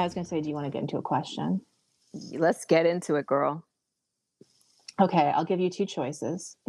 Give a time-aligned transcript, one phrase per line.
[0.00, 1.60] I was going to say, do you want to get into a question?
[2.32, 3.64] Let's get into it, girl.
[5.00, 6.56] Okay, I'll give you two choices.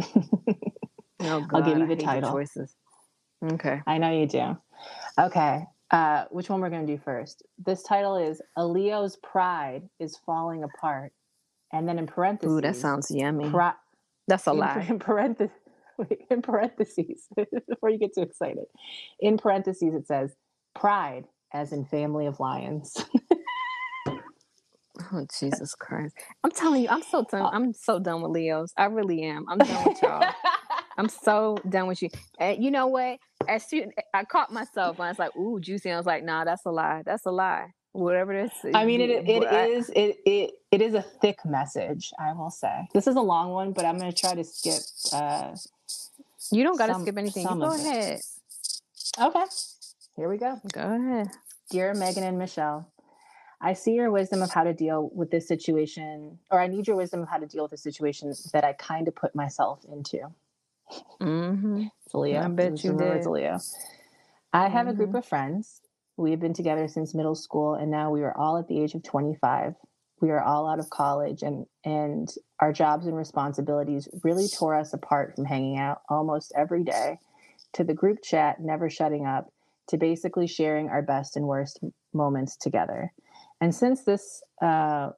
[1.21, 2.31] Oh, God, I'll give you the title.
[2.31, 2.75] choices.
[3.43, 3.81] Okay.
[3.87, 4.57] I know you do.
[5.17, 7.41] Okay, uh, which one we're going to do first?
[7.65, 11.13] This title is "A Leo's Pride is Falling Apart,"
[11.71, 13.49] and then in parentheses, Ooh, that sounds yummy.
[13.49, 13.73] pri-
[14.27, 14.85] That's a in, lie.
[14.89, 15.55] in parentheses,
[16.29, 17.27] in parentheses,
[17.69, 18.65] before you get too excited,
[19.21, 20.35] in parentheses it says
[20.75, 22.95] "Pride," as in family of lions.
[25.11, 26.15] Oh Jesus Christ!
[26.45, 27.49] I'm telling you, I'm so done.
[27.53, 28.71] I'm so done with Leos.
[28.77, 29.45] I really am.
[29.49, 30.23] I'm done with y'all.
[30.97, 32.09] I'm so done with you.
[32.39, 33.19] And you know what?
[33.47, 36.45] As soon I caught myself, and I was like, "Ooh, juicy." I was like, "Nah,
[36.45, 37.03] that's a lie.
[37.05, 38.53] That's a lie." Whatever this.
[38.73, 42.11] I mean, it it but I- is it, it it is a thick message.
[42.17, 44.79] I will say this is a long one, but I'm going to try to skip.
[45.11, 45.55] Uh,
[46.51, 47.43] You don't got to skip anything.
[47.45, 47.81] Go of it.
[47.81, 48.21] ahead.
[49.19, 49.43] okay,
[50.15, 50.57] here we go.
[50.71, 51.27] Go ahead.
[51.69, 52.87] Dear Megan and Michelle,
[53.61, 56.97] I see your wisdom of how to deal with this situation, or I need your
[56.97, 60.19] wisdom of how to deal with the situation that I kind of put myself into.
[61.21, 61.85] Mm-hmm.
[62.05, 62.41] It's Leo.
[62.41, 63.25] I bet you It's did.
[63.25, 63.59] Leo.
[64.53, 65.19] I have a group Mhm.
[65.19, 65.81] of friends.
[66.17, 68.95] We have been together since middle school, and now we are all at the age
[68.95, 69.75] of 25.
[70.21, 74.93] We are all out of college, and and our jobs and responsibilities really tore us
[74.93, 77.19] apart from hanging out almost every day,
[77.73, 79.51] to the group chat never shutting up,
[79.87, 81.79] to basically sharing our best and worst
[82.13, 83.11] moments together.
[83.61, 85.09] And since this uh,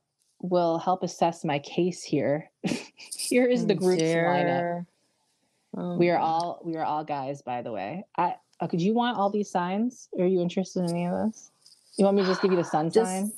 [0.42, 2.52] will help assess my case here,
[3.18, 4.86] here is the group's lineup.
[5.76, 8.06] Oh, We are all we are all guys, by the way.
[8.18, 10.10] I uh, could you want all these signs?
[10.20, 11.52] Are you interested in any of this?
[11.98, 13.32] You want me to just give you the sun Just- sign?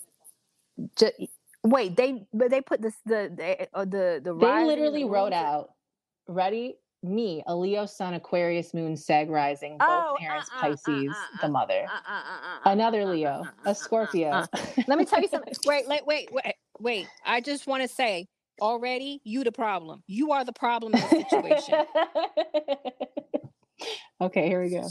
[0.95, 1.27] Ju-
[1.63, 5.72] wait, they but they put this the the uh, the the They literally wrote out,
[6.27, 6.77] ready?
[7.02, 11.12] Me, a Leo sun, Aquarius moon, Sag rising, both Oh, parents, uh, uh, uh, Pisces,
[11.12, 11.88] uh, the mother.
[12.66, 14.46] Another Leo, a Scorpio.
[14.88, 15.53] Let me tell you something.
[15.66, 17.07] Wait, wait, wait, wait, wait.
[17.25, 18.28] I just want to say
[18.59, 20.03] already, you the problem.
[20.07, 21.75] You are the problem in the situation.
[24.22, 24.88] okay, here we go.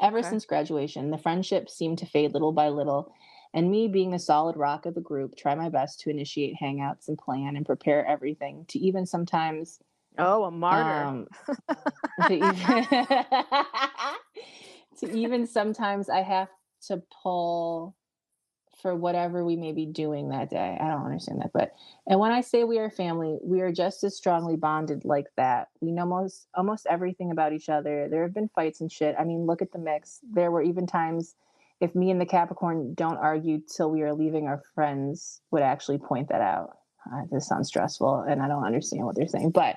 [0.00, 0.28] Ever Okay.
[0.28, 3.12] since graduation, the friendships seemed to fade little by little,
[3.52, 7.08] and me, being the solid rock of the group, try my best to initiate hangouts
[7.08, 9.80] and plan and prepare everything to even sometimes
[10.20, 11.04] oh, a martyr.
[11.04, 11.26] um,
[12.28, 12.86] to even
[15.00, 16.48] to even sometimes I have
[16.88, 17.96] to pull
[18.82, 20.78] for whatever we may be doing that day.
[20.80, 21.72] I don't understand that, but
[22.06, 25.68] and when I say we are family, we are just as strongly bonded like that.
[25.80, 28.08] We know most almost everything about each other.
[28.08, 29.14] There have been fights and shit.
[29.18, 30.20] I mean, look at the mix.
[30.32, 31.34] There were even times
[31.80, 35.98] if me and the Capricorn don't argue till we are leaving, our friends would actually
[35.98, 36.76] point that out.
[37.12, 39.50] Uh, this sounds stressful, and I don't understand what they're saying.
[39.50, 39.76] But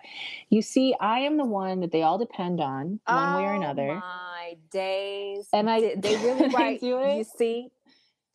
[0.50, 3.56] you see, I am the one that they all depend on one way or Oh
[3.56, 3.96] another.
[3.96, 5.48] My days.
[5.54, 6.82] And I- did they really write?
[6.82, 7.18] do it?
[7.18, 7.70] You see?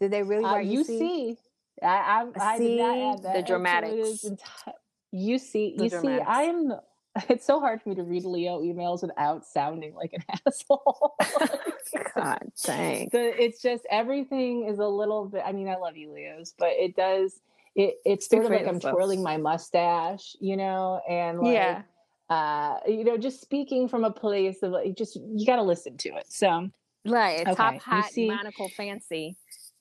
[0.00, 0.66] Did they really Uh, write?
[0.66, 1.36] you see,
[1.82, 3.02] I, I, I did not See?
[3.02, 3.36] add The that.
[3.40, 4.24] It dramatics.
[4.24, 4.72] enti-
[5.12, 6.20] you see, The you see.
[6.20, 6.68] I am.
[6.68, 6.82] the-
[7.28, 11.14] It's so hard for me to read Leo emails without sounding like an asshole.
[12.14, 13.08] God dang.
[13.12, 15.42] the, it's just everything is a little bit.
[15.44, 17.40] I mean, I love you, Leos, but it does.
[17.78, 21.82] It it's sort of like I'm twirling my mustache, you know, and like, Yeah.
[22.28, 25.96] uh, you know, just speaking from a place of like, just you got to listen
[25.98, 26.26] to it.
[26.28, 26.68] So
[27.06, 27.40] Right.
[27.46, 29.36] Okay, Top hot see- monocle fancy.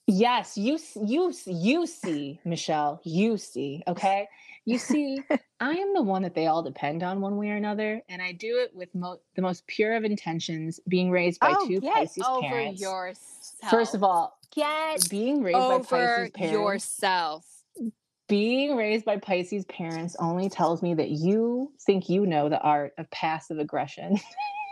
[0.09, 4.27] Yes, you you you see, Michelle, you see, okay?
[4.63, 5.17] You see,
[5.59, 8.31] I am the one that they all depend on one way or another, and I
[8.31, 11.95] do it with mo- the most pure of intentions, being raised by two Oh, get
[11.95, 12.79] Pisces over parents.
[12.79, 13.71] yourself.
[13.71, 17.45] First of all, get being raised by Pisces parents, yourself.
[18.27, 22.93] Being raised by Pisces parents only tells me that you think you know the art
[22.97, 24.17] of passive aggression.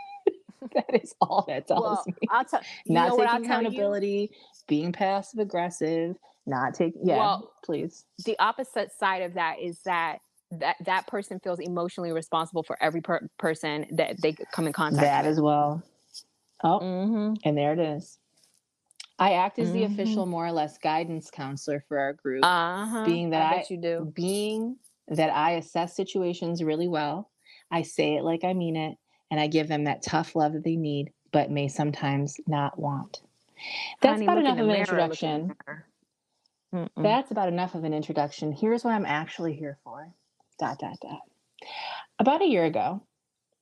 [0.74, 2.14] that is all that tells Well, me.
[2.30, 4.30] I'll tell you not know what I'll taking accountability,
[4.68, 6.16] being passive aggressive,
[6.46, 7.06] not taking.
[7.06, 8.04] Yeah, Well, please.
[8.24, 10.18] The opposite side of that is that
[10.52, 15.00] that that person feels emotionally responsible for every per- person that they come in contact
[15.02, 15.10] with.
[15.10, 15.32] That with.
[15.32, 15.82] as well.
[16.62, 17.34] Oh, Mm-hmm.
[17.44, 18.18] and there it is.
[19.18, 19.92] I act as the Mhm.
[19.92, 23.04] official, more or less, guidance counselor for our group, Uh-huh.
[23.04, 24.12] being that I I, you do.
[24.14, 24.78] being
[25.08, 27.30] that I assess situations really well.
[27.70, 28.98] I say it like I mean it,
[29.30, 33.22] and I give them that tough love that they need, but may sometimes not want.
[34.02, 35.56] That's Honey, about enough of an mirror, look in introduction.
[36.98, 38.52] That's about enough of an introduction.
[38.52, 40.12] Here's what I'm actually here for.
[40.58, 41.20] Dot dot dot.
[42.18, 43.02] About a year ago,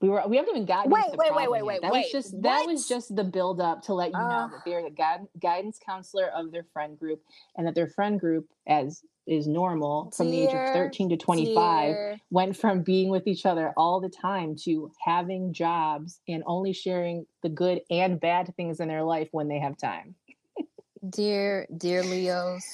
[0.01, 1.65] we were we haven't even gotten Wait, wait, wait, wait, yet.
[1.67, 2.05] wait, That wait.
[2.05, 4.49] was just that was just the build up to let you know Uh.
[4.49, 7.23] that they're the guide, guidance counselor of their friend group
[7.57, 11.55] and that their friend group as is normal from the age of 13 to 25
[11.95, 16.75] Dear, went from being with each other all the time to having jobs and only
[16.75, 20.15] sharing the good and bad things in their life when they have time.
[21.09, 22.65] Dear, dear Leos,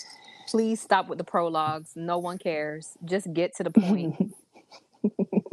[0.48, 1.92] please stop with the prologues.
[1.94, 2.96] No one cares.
[3.04, 4.16] Just get to the point.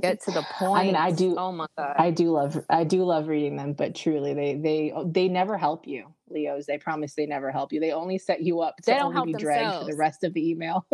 [0.01, 0.81] Get to the point.
[0.81, 1.35] I mean, I do.
[1.38, 2.63] Oh my god, I do love.
[2.69, 6.65] I do love reading them, but truly, they they they never help you, Leos.
[6.65, 7.79] They promise they never help you.
[7.79, 10.33] They only set you up to They don't help be dragged for the rest of
[10.33, 10.85] the email.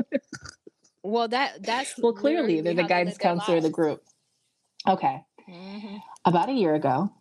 [1.03, 4.01] well that that's well, clearly, they're the guidance counselor of the group.
[4.87, 7.11] Okay, hmm about a year ago.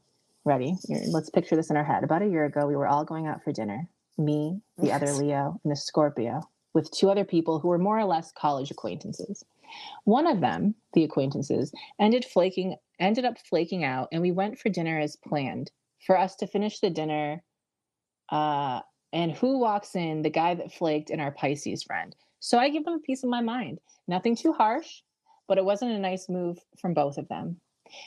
[0.44, 0.76] Ready?
[0.88, 2.02] Let's picture this in our head.
[2.02, 3.88] About a year ago, we were all going out for dinner.
[4.18, 6.40] Me, the other Leo, and the Scorpio,
[6.74, 9.44] with two other people who were more or less college acquaintances.
[10.04, 14.68] One of them, the acquaintances, ended flaking ended up flaking out, and we went for
[14.68, 15.70] dinner as planned.
[16.06, 17.42] For us to finish the dinner,
[18.28, 18.80] uh,
[19.12, 20.22] and who walks in?
[20.22, 22.14] The guy that flaked and our Pisces friend.
[22.40, 23.78] So I give them a piece of my mind.
[24.08, 25.02] Nothing too harsh,
[25.46, 27.60] but it wasn't a nice move from both of them.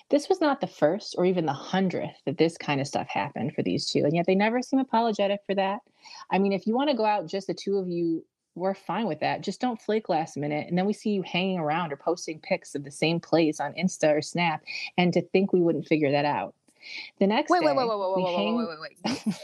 [0.10, 3.54] This was not the first or even the hundredth that this kind of stuff happened
[3.54, 5.80] for these two, and yet they never seem apologetic for that.
[6.32, 9.06] I mean, if you want to go out just the two of you, we're fine
[9.08, 9.42] with that.
[9.42, 12.74] Just don't flake last minute, and then we see you hanging around or posting pics
[12.76, 14.64] of the same place on Insta or Snap,
[14.98, 16.56] and to think we wouldn't figure that out.
[17.20, 18.80] The next Wait, day, wait, wait, wait, wait, wait, hang- wait, wait,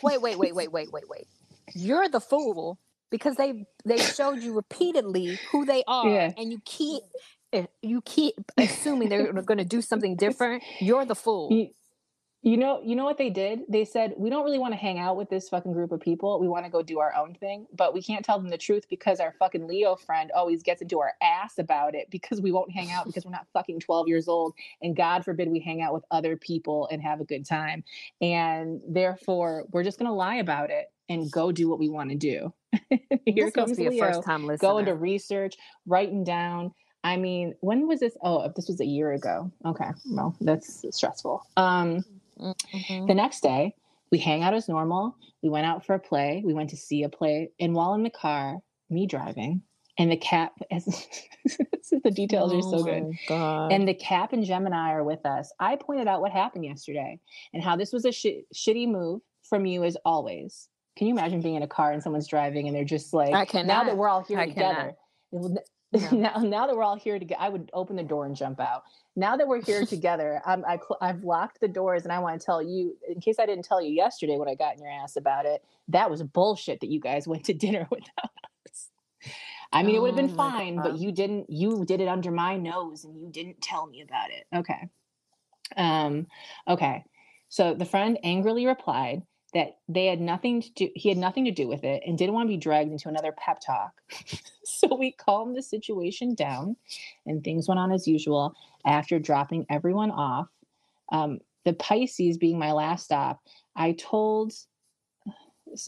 [0.04, 1.28] wait, wait, wait, wait, wait, wait, wait, wait.
[1.74, 2.80] You're the fool
[3.10, 6.32] because they they showed you repeatedly who they are, Yeah.
[6.38, 7.04] and you keep
[7.54, 10.64] eh, you keep assuming they're going to do something different.
[10.80, 11.50] You're the fool.
[12.44, 13.62] You, know, you know what they did?
[13.70, 16.40] They said we don't really want to hang out with this fucking group of people.
[16.40, 18.86] We want to go do our own thing, but we can't tell them the truth
[18.90, 22.72] because our fucking Leo friend always gets into our ass about it because we won't
[22.72, 25.94] hang out because we're not fucking 12 years old and God forbid we hang out
[25.94, 27.84] with other people and have a good time.
[28.22, 32.10] And therefore, we're just going to lie about it and go do what we want
[32.10, 32.54] to do.
[32.90, 34.68] Here this comes must be a Leo first time listener.
[34.68, 35.56] go into research,
[35.86, 36.74] writing down.
[37.04, 38.16] I mean, when was this?
[38.24, 39.52] Oh, this was a year ago.
[39.66, 41.46] Okay, well, that's stressful.
[41.58, 42.06] Um,
[42.42, 43.08] Mhm.
[43.08, 43.76] the next day,
[44.12, 45.16] we hang out as normal.
[45.42, 46.42] We went out for a play.
[46.46, 48.60] We went to see a play, and while in the car,
[48.90, 49.64] me driving,
[49.98, 50.52] and the cat.
[50.70, 53.18] the details are so Oh good.
[53.28, 53.72] God.
[53.72, 55.52] And the Cap and Gemini are with us.
[55.60, 57.20] I pointed out what happened yesterday
[57.54, 60.70] and how this was a shi shitty move from you as always.
[60.98, 63.62] Can you imagine being in a car and someone's driving and they're just like, I
[63.64, 64.94] now that we're all here I together,
[66.12, 66.18] No.
[66.18, 68.84] now, now that we're all here together, I would open the door and jump out.
[69.18, 72.40] Now that we're here together, I'm, I, cl- I've locked the doors and I want
[72.40, 74.92] to tell you, in case I didn't tell you yesterday when I got in your
[74.92, 78.32] ass about it, that was bullshit that you guys went to dinner without
[78.70, 78.90] us.
[79.74, 80.84] I mean, it would have been Oh fine, God.
[80.84, 81.50] but you didn't.
[81.50, 84.46] You did it under my nose, and you didn't tell me about it.
[84.54, 84.90] Okay.
[85.78, 86.28] Um.
[86.68, 87.04] Okay.
[87.50, 89.22] So the friend angrily replied
[89.54, 90.90] that they had nothing to do.
[90.96, 93.34] He had nothing to do with it, and didn't want to be dragged into another
[93.38, 94.02] pep talk.
[94.64, 96.76] so we calmed the situation down,
[97.26, 98.54] and things went on as usual.
[98.86, 100.48] After dropping everyone off,
[101.12, 103.42] um, the Pisces being my last stop,
[103.76, 104.54] I told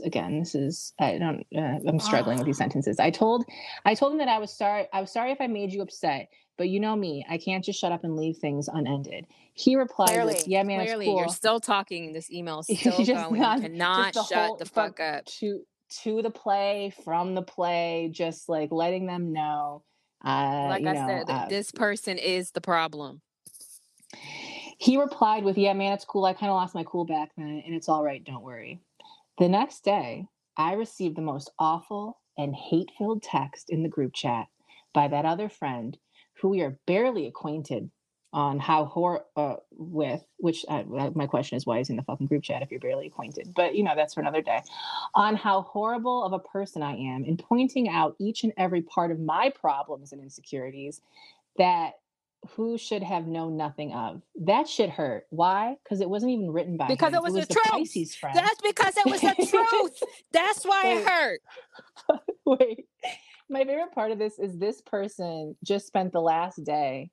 [0.03, 3.45] again this is i don't uh, i'm struggling with these sentences i told
[3.85, 6.29] i told him that i was sorry i was sorry if i made you upset
[6.57, 10.09] but you know me i can't just shut up and leave things unended he replied
[10.09, 12.11] clearly, with, yeah man clearly, it's cool you're still talking.
[12.13, 13.39] This email still just going.
[13.41, 15.25] not- you cannot just shut the fuck up.
[15.25, 15.61] to
[16.01, 19.83] to the play from the play just like letting them know
[20.25, 23.21] uh Like I know said, uh, this person is the problem.
[24.79, 26.25] He replied with, Yeah, man, it's cool.
[26.25, 28.23] I kind of lost my cool back then, and it's all right.
[28.23, 28.81] Don't worry.
[29.37, 34.13] The next day, I received the most awful and hate filled text in the group
[34.13, 34.47] chat
[34.93, 35.97] by that other friend
[36.41, 37.89] who we are barely acquainted
[38.31, 42.25] on how hor uh, with which uh, my question is why is in the fucking
[42.25, 43.53] group chat if you're barely acquainted?
[43.55, 44.61] But you know that's for another day.
[45.13, 49.11] On how horrible of a person i am in pointing out each and every part
[49.11, 51.01] of my problems and insecurities
[51.57, 51.93] that
[52.51, 56.77] who should have known nothing of that should hurt why because it wasn't even written
[56.77, 57.15] by Because him.
[57.15, 58.17] it was the the truth.
[58.33, 60.03] That's because it was the truth.
[60.31, 61.39] That's why it hurt.
[62.45, 62.85] Wait,
[63.49, 67.11] my favorite part of this is this person just spent the last day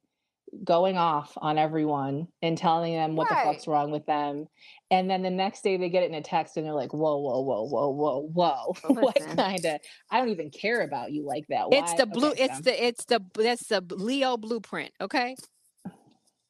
[0.65, 4.47] going off on everyone and telling them what the fuck's wrong with them.
[4.91, 7.17] And then the next day they get it in a text and they're like, whoa,
[7.19, 8.75] whoa, whoa, whoa, whoa, whoa.
[9.01, 9.81] what kind of,
[10.11, 11.67] I don't even care about you like that.
[11.71, 12.31] It's the blue.
[12.31, 12.85] Okay, it's so- the.
[12.85, 13.21] It's the.
[13.35, 14.93] That's the Leo blueprint.
[15.01, 15.37] Okay.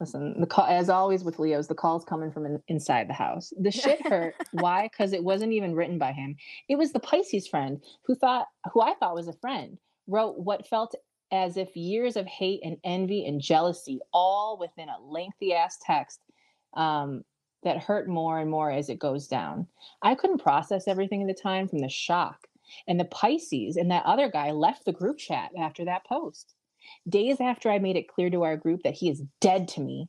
[0.01, 3.53] Listen, the call, as always with Leo's, the call's coming from in, inside the house.
[3.61, 4.35] The shit hurt.
[4.53, 4.89] Why?
[4.89, 6.37] Because it wasn't even written by him.
[6.71, 9.77] It was the Pisces friend who thought, who I thought was a friend,
[10.07, 10.95] wrote what felt
[11.33, 16.21] as if years of hate and envy and jealousy, all within a lengthy ass text
[16.75, 17.25] um,
[17.63, 19.67] that hurt more and more as it goes down.
[20.03, 22.47] I couldn't process everything at the time from the shock.
[22.87, 26.55] And the Pisces and that other guy left the group chat after that post.
[27.09, 30.09] Days after I made it clear to our group that he is dead to me,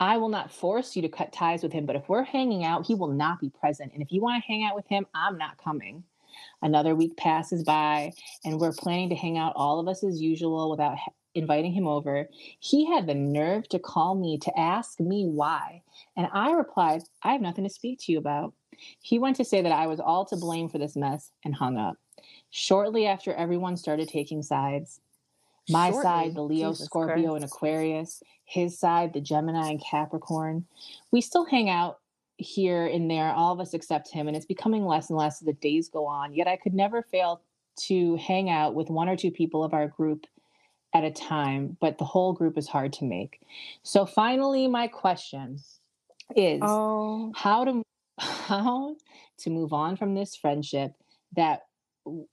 [0.00, 2.86] I will not force you to cut ties with him, but if we're hanging out,
[2.86, 3.92] he will not be present.
[3.92, 6.04] And if you want to hang out with him, I'm not coming.
[6.62, 8.12] Another week passes by,
[8.44, 10.96] and we're planning to hang out all of us as usual without
[11.34, 12.28] inviting him over.
[12.58, 15.82] He had the nerve to call me to ask me why.
[16.16, 18.54] And I replied, I have nothing to speak to you about.
[19.00, 21.76] He went to say that I was all to blame for this mess and hung
[21.76, 21.96] up.
[22.50, 25.00] Shortly after everyone started taking sides,
[25.68, 26.02] my Shortly.
[26.02, 30.64] side, the Leo, Jesus Scorpio, and Aquarius, his side, the Gemini and Capricorn.
[31.10, 31.98] We still hang out
[32.38, 35.46] here and there, all of us except him, and it's becoming less and less as
[35.46, 36.32] the days go on.
[36.32, 37.42] Yet I could never fail
[37.80, 40.26] to hang out with one or two people of our group
[40.94, 43.40] at a time, but the whole group is hard to make.
[43.82, 45.58] So finally, my question
[46.34, 47.82] is Oh, how to
[48.18, 48.96] how
[49.38, 50.92] to move on from this friendship
[51.36, 51.62] that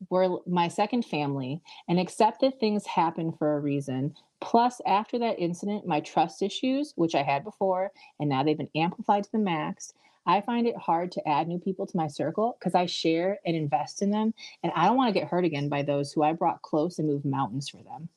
[0.10, 4.16] were my second family and accept that things happen for a reason.
[4.42, 8.70] Plus after that incident my trust issues which i had before and now they've been
[8.76, 9.94] amplified to the max
[10.28, 13.56] i find it hard to add new people to my circle because i share and
[13.56, 16.34] invest in them and i don't want to get hurt again by those who i
[16.34, 18.08] brought close and moved mountains for them.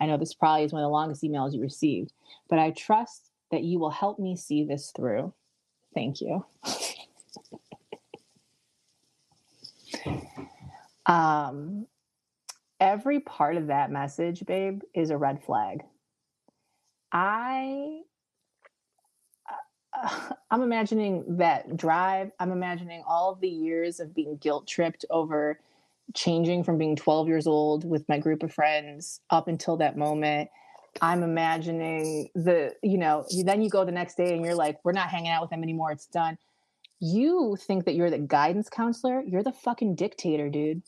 [0.00, 2.12] I know this probably is one of the longest emails you received
[2.50, 5.32] but i trust that you will help me see this through.
[5.94, 6.44] Thank you
[11.08, 11.86] um
[12.80, 15.82] every part of that message babe is a red flag.
[17.10, 18.00] I
[19.94, 25.04] uh, i'm imagining that drive i'm imagining all of the years of being guilt tripped
[25.10, 25.58] over
[26.14, 30.50] changing from being 12 years old with my group of friends up until that moment.
[31.02, 34.92] I'm imagining the you know then you go the next day and you're like we're
[34.92, 35.92] not hanging out with them anymore.
[35.92, 36.38] It's done.
[37.00, 39.22] You think that you're the guidance counselor?
[39.22, 40.82] You're the fucking dictator dude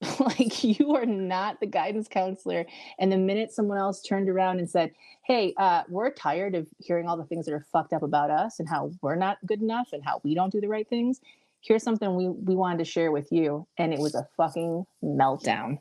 [0.20, 2.64] like you are not the guidance counselor
[2.98, 4.92] and the minute someone else turned around and said
[5.24, 8.60] hey uh, we're tired of hearing all the things that are fucked up about us
[8.60, 11.20] and how we're not good enough and how we don't do the right things
[11.60, 15.78] here's something we, we wanted to share with you and it was a fucking meltdown.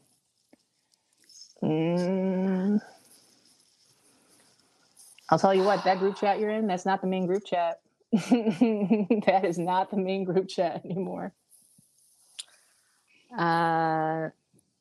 [1.61, 2.79] Mm.
[5.29, 7.79] i'll tell you what that group chat you're in that's not the main group chat.
[9.25, 11.33] That is not the main group chat anymore
[13.37, 14.29] uh,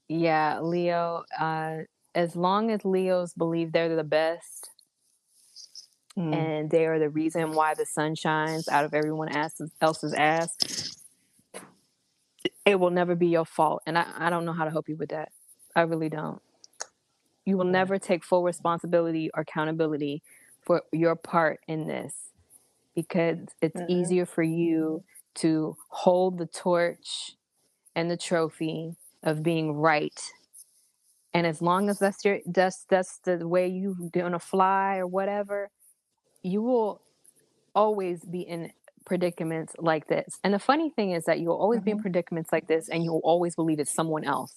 [0.09, 1.25] yeah, Leo.
[1.39, 1.79] Uh,
[2.15, 4.71] as long as Leos believe they're the best
[6.19, 6.33] Mm.
[6.33, 10.57] and they are the reason why the sun shines out of everyone else's, else's ass,
[12.65, 13.83] it will never be your fault.
[13.87, 15.31] And I, I don't know how to help you with that.
[15.75, 16.41] I really don't.
[17.45, 20.23] You will never take full responsibility or accountability
[20.65, 22.15] for your part in this
[22.95, 23.91] because it's Mhm.
[23.91, 25.05] easier for you
[25.37, 27.37] to hold the torch
[27.97, 30.21] and the trophy of being right.
[31.35, 35.71] And as long as that's your that's that's the way you're gonna fly or whatever,
[36.43, 37.03] you will
[37.75, 38.71] always be in
[39.05, 40.39] predicaments like this.
[40.45, 42.03] And the funny thing is that you'll always be in Mhm.
[42.03, 44.55] predicaments like this and you'll always believe it's someone else.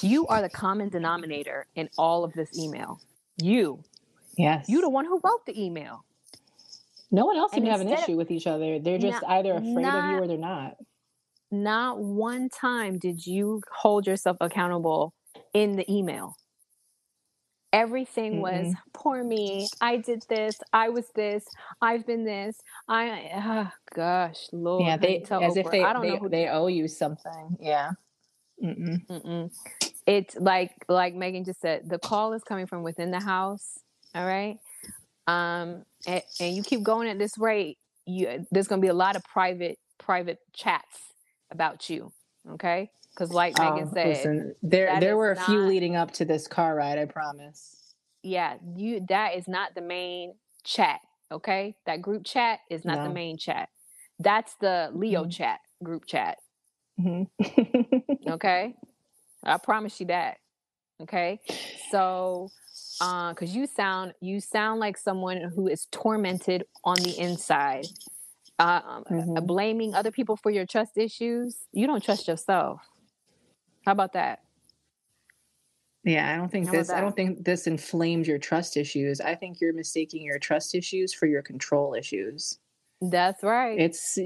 [0.00, 3.00] You are the common denominator in all of this email.
[3.42, 3.84] You.
[4.38, 6.04] yes You the one who wrote the email.
[7.10, 9.22] no one else and to have an instead of- issue with each other they're just
[9.22, 10.76] Not- either afraid of you or they're not
[11.50, 15.14] Not one time did you hold yourself accountable
[15.54, 16.34] in the email.
[17.72, 19.68] Everything was poor me.
[19.80, 20.56] I did this.
[20.72, 21.44] I was this.
[21.82, 22.56] I've been this.
[22.88, 24.86] I oh, gosh, Lord.
[24.86, 27.90] yeah they as if they I don't they, know who they owe you something yeah
[28.62, 29.06] Mm-mm.
[29.06, 29.52] Mm-mm.
[30.06, 33.78] It's like like Megan just said, the call is coming from within the house.
[34.14, 34.56] All right,
[35.26, 37.76] um, and, and you keep going at this rate,
[38.06, 40.98] you there's gonna be a lot of private private chats
[41.50, 42.12] about you.
[42.52, 46.12] Okay, because like Megan Oh, said, listen, there there were a few not- leading up
[46.12, 50.34] to this car ride i promise yeah, you that is not the main
[50.64, 51.00] chat.
[51.32, 53.68] Okay, that group chat is not the main chat.
[54.18, 55.32] That's the Leo Mhm.
[55.32, 56.38] chat group chat.
[57.00, 57.28] Mhm.
[58.28, 58.74] okay
[59.44, 60.38] i promise you that
[61.02, 61.40] okay
[61.90, 62.50] so
[63.00, 67.86] uh because you sound you sound like someone who is tormented on the inside
[68.58, 69.04] uh, um,
[69.36, 69.46] uh, Mhm.
[69.46, 72.80] blaming other people for your trust issues you don't trust yourself
[73.84, 74.40] how about that
[76.04, 76.88] Yeah, I don't think How this.
[76.90, 79.20] I don't think this inflamed your trust issues.
[79.20, 82.58] I think you're mistaking your trust issues for your control issues.
[83.00, 84.16] that's right It's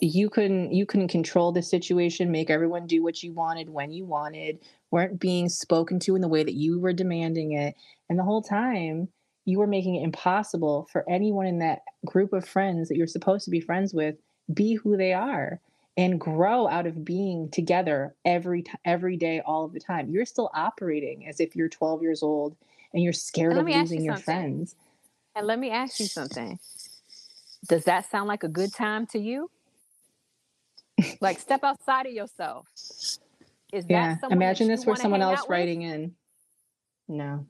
[0.00, 4.04] you couldn't you couldn't control the situation, make everyone do what you wanted when you
[4.04, 4.58] wanted,
[4.90, 7.74] weren't being spoken to in the way that you were demanding it,
[8.10, 9.08] and the whole time
[9.48, 13.44] you are making it impossible for anyone in that group of friends that you're supposed
[13.46, 14.14] to be friends with
[14.52, 15.58] be who they are
[15.96, 20.10] and grow out of being together every t- every day all of the time.
[20.10, 22.56] You're still operating as if you're 12 years old
[22.92, 24.24] and you're scared Let of losing you your something.
[24.24, 24.76] friends.
[25.34, 26.58] and let me ask you something
[27.68, 29.50] does that sound like a good time to you
[31.20, 32.66] like step outside of yourself.
[33.72, 34.16] Is yeah.
[34.30, 36.14] Imagine this for someone else writing in.
[37.06, 37.46] No.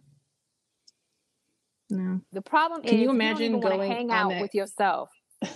[1.91, 2.21] No.
[2.33, 4.43] The problem Can is you imagine you going hang out that...
[4.43, 5.11] with yourself.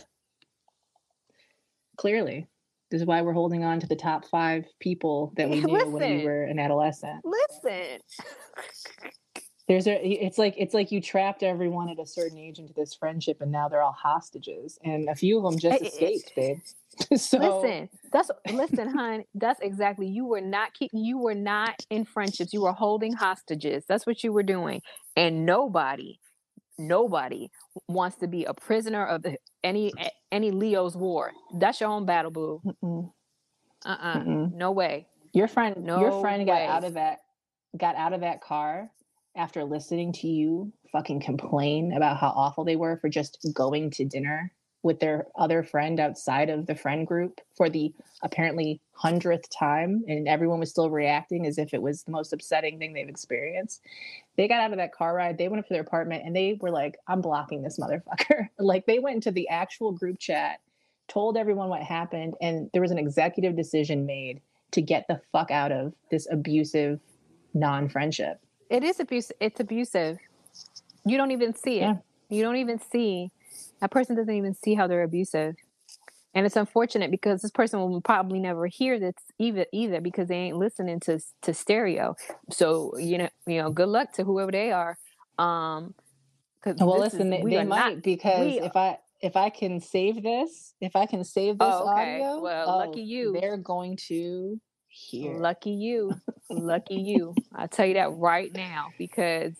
[1.96, 2.46] Clearly.
[2.90, 5.92] This is why we're holding on to the top five people that we knew Listen.
[5.92, 7.24] when we were an adolescent.
[7.24, 8.00] Listen.
[9.68, 12.94] There's a it's like it's like you trapped everyone at a certain age into this
[12.94, 16.58] friendship and now they're all hostages and a few of them just escaped, babe.
[17.16, 19.24] so listen, that's listen, hon.
[19.34, 22.52] That's exactly you were not keep you were not in friendships.
[22.52, 23.84] You were holding hostages.
[23.88, 24.82] That's what you were doing,
[25.16, 26.18] and nobody,
[26.78, 27.48] nobody
[27.88, 29.24] wants to be a prisoner of
[29.64, 29.92] any
[30.30, 31.32] any Leo's war.
[31.58, 32.60] That's your own battle, boo.
[33.84, 34.18] Uh uh-uh.
[34.18, 35.06] uh No way.
[35.32, 36.46] Your friend, no your friend way.
[36.46, 37.20] got out of that
[37.76, 38.90] got out of that car
[39.34, 44.04] after listening to you fucking complain about how awful they were for just going to
[44.04, 50.04] dinner with their other friend outside of the friend group for the apparently hundredth time,
[50.08, 53.80] and everyone was still reacting as if it was the most upsetting thing they've experienced.
[54.36, 56.58] They got out of that car ride, they went up to their apartment, and they
[56.60, 58.48] were like, I'm blocking this motherfucker.
[58.58, 60.60] like, they went into the actual group chat,
[61.08, 64.40] told everyone what happened, and there was an executive decision made
[64.72, 66.98] to get the fuck out of this abusive
[67.54, 68.40] non friendship.
[68.70, 69.36] It is abusive.
[69.38, 70.18] It's abusive.
[71.04, 71.82] You don't even see it.
[71.82, 71.96] Yeah.
[72.30, 73.30] You don't even see
[73.82, 75.56] that person doesn't even see how they're abusive.
[76.34, 80.36] And it's unfortunate because this person will probably never hear this either either because they
[80.36, 82.16] ain't listening to to stereo.
[82.50, 84.96] So, you know, you know, good luck to whoever they are.
[85.38, 85.94] Um
[86.64, 90.74] well listen, is, they, they might not, because if I if I can save this,
[90.80, 92.14] if I can save this oh, okay.
[92.14, 93.36] audio, well, oh, lucky you.
[93.38, 95.38] They're going to hear.
[95.38, 96.14] Lucky you.
[96.50, 97.34] lucky you.
[97.54, 99.54] I'll tell you that right now because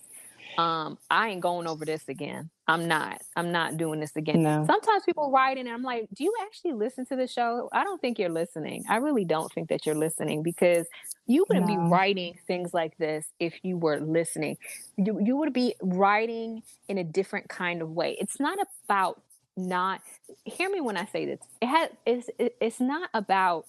[0.58, 2.50] um, I ain't going over this again.
[2.68, 3.20] I'm not.
[3.36, 4.42] I'm not doing this again.
[4.42, 4.64] No.
[4.66, 7.68] Sometimes people write in and I'm like, do you actually listen to the show?
[7.72, 8.84] I don't think you're listening.
[8.88, 10.86] I really don't think that you're listening because
[11.26, 11.74] you wouldn't no.
[11.74, 14.58] be writing things like this if you were listening.
[14.96, 18.16] You, you would be writing in a different kind of way.
[18.20, 19.22] It's not about
[19.56, 20.00] not
[20.44, 21.40] hear me when I say this.
[21.60, 23.66] It has it's it's not about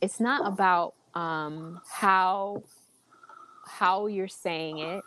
[0.00, 2.62] it's not about um how
[3.66, 5.02] how you're saying it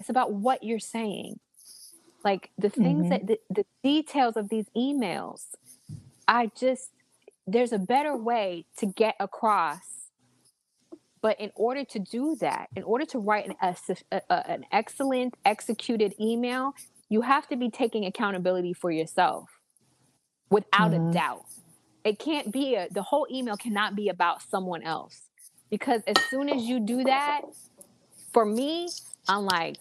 [0.00, 1.38] it's about what you're saying.
[2.24, 3.10] Like the things mm-hmm.
[3.10, 5.44] that the, the details of these emails.
[6.26, 6.90] I just
[7.46, 10.00] there's a better way to get across
[11.22, 15.34] but in order to do that, in order to write an, a, a, an excellent
[15.44, 16.74] executed email,
[17.08, 19.50] you have to be taking accountability for yourself
[20.48, 21.10] without mm-hmm.
[21.10, 21.44] a doubt.
[22.04, 25.28] It can't be a, the whole email cannot be about someone else
[25.68, 27.42] because as soon as you do that,
[28.32, 28.88] for me,
[29.28, 29.76] I'm like,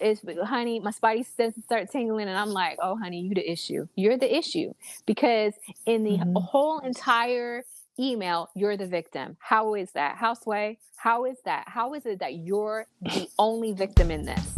[0.00, 3.86] it's honey, my spidey senses start tingling, and I'm like, oh, honey, you the issue.
[3.94, 4.72] You're the issue
[5.06, 5.52] because
[5.86, 6.36] in the mm-hmm.
[6.36, 7.64] whole entire
[7.98, 9.36] email, you're the victim.
[9.40, 10.16] How is that?
[10.16, 11.64] Houseway, how is that?
[11.66, 14.54] How is it that you're the only victim in this?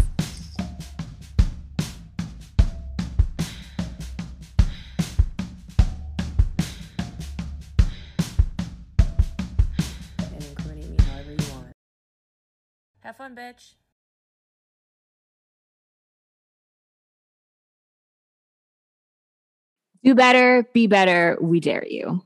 [10.18, 11.72] And then me however you want.
[13.00, 13.74] Have fun, bitch.
[20.04, 21.38] Do better, be better.
[21.40, 22.22] We dare you.